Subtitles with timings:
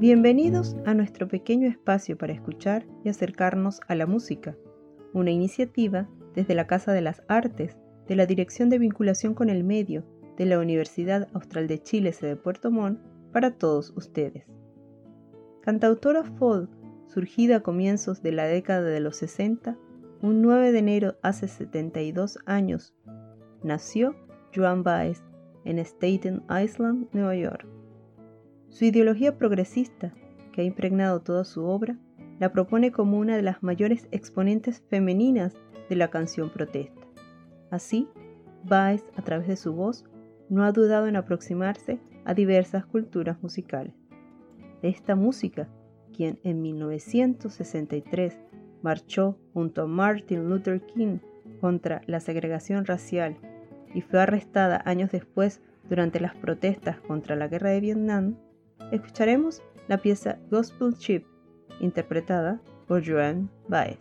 [0.00, 4.56] Bienvenidos a nuestro pequeño espacio para escuchar y acercarnos a la música,
[5.12, 9.64] una iniciativa desde la Casa de las Artes de la Dirección de Vinculación con el
[9.64, 10.04] Medio
[10.36, 13.00] de la Universidad Austral de Chile, sede Puerto Montt,
[13.32, 14.44] para todos ustedes.
[15.62, 16.70] Cantautora folk,
[17.08, 19.76] surgida a comienzos de la década de los 60,
[20.22, 22.94] un 9 de enero hace 72 años,
[23.64, 24.14] nació
[24.54, 25.24] Joan Baez
[25.64, 27.77] en Staten Island, Nueva York.
[28.70, 30.12] Su ideología progresista,
[30.52, 31.96] que ha impregnado toda su obra,
[32.38, 35.56] la propone como una de las mayores exponentes femeninas
[35.88, 37.06] de la canción protesta.
[37.70, 38.08] Así,
[38.64, 40.04] Baez, a través de su voz,
[40.48, 43.94] no ha dudado en aproximarse a diversas culturas musicales.
[44.82, 45.68] Esta música,
[46.14, 48.36] quien en 1963
[48.82, 51.18] marchó junto a Martin Luther King
[51.60, 53.36] contra la segregación racial
[53.94, 58.36] y fue arrestada años después durante las protestas contra la guerra de Vietnam,
[58.92, 61.24] escucharemos la pieza Gospel Chip,
[61.80, 63.98] interpretada por Joan Baez.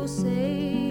[0.00, 0.87] you say.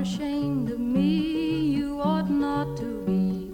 [0.00, 1.10] ashamed of me,
[1.76, 3.50] you ought not to be,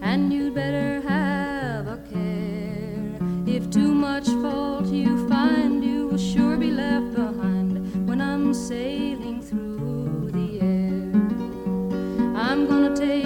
[0.00, 3.18] and you'd better have a care.
[3.46, 9.40] If too much fault you find, you will sure be left behind when I'm sailing
[9.42, 11.12] through the air.
[12.36, 13.17] I'm gonna take